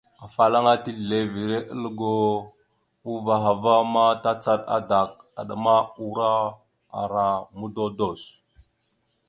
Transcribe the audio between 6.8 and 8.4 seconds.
ara mododos.